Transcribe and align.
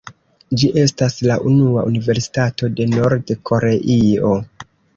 Ĝi 0.61 0.69
estas 0.83 1.17
la 1.31 1.35
unua 1.49 1.83
universitato 1.91 2.73
de 2.81 2.89
Nord-Koreio. 2.97 4.35